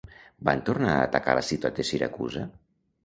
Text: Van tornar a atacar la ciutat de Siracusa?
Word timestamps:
Van 0.47 0.61
tornar 0.69 0.95
a 0.95 1.03
atacar 1.09 1.37
la 1.41 1.45
ciutat 1.49 1.77
de 1.81 1.89
Siracusa? 1.91 2.49